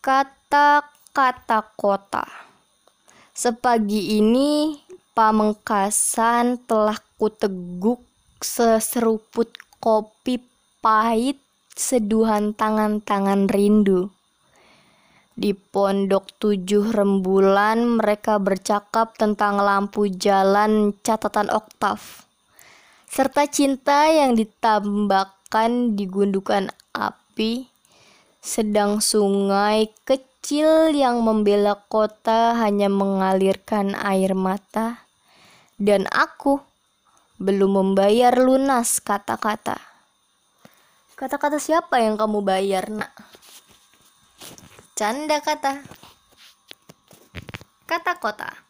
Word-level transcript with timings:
Kata-kata 0.00 1.76
kota. 1.76 2.24
Sepagi 3.36 4.16
ini 4.16 4.80
pamengkasan 5.12 6.64
telah 6.64 6.96
kuteguk 7.20 8.00
seseruput 8.40 9.52
kopi 9.76 10.40
pahit 10.80 11.36
seduhan 11.76 12.56
tangan-tangan 12.56 13.52
rindu. 13.52 14.08
Di 15.36 15.52
pondok 15.52 16.32
tujuh 16.36 16.96
rembulan 16.96 18.00
mereka 18.00 18.40
bercakap 18.40 19.20
tentang 19.20 19.60
lampu 19.60 20.08
jalan 20.08 20.96
catatan 21.04 21.52
oktav 21.52 22.24
serta 23.10 23.42
cinta 23.50 24.06
yang 24.06 24.38
ditambahkan 24.38 25.98
di 25.98 26.06
gundukan 26.06 26.70
api 26.94 27.69
sedang 28.40 29.04
sungai 29.04 29.92
kecil 30.08 30.96
yang 30.96 31.20
membela 31.20 31.76
kota 31.92 32.56
hanya 32.56 32.88
mengalirkan 32.88 33.92
air 33.92 34.32
mata 34.32 35.04
dan 35.76 36.08
aku 36.08 36.64
belum 37.40 37.80
membayar 37.80 38.36
lunas 38.36 39.00
kata-kata. 39.00 39.80
Kata-kata 41.16 41.60
siapa 41.60 42.00
yang 42.00 42.16
kamu 42.16 42.40
bayar, 42.40 42.88
Nak? 42.88 43.12
Canda 44.96 45.40
kata. 45.40 45.84
Kata 47.84 48.12
kota. 48.20 48.69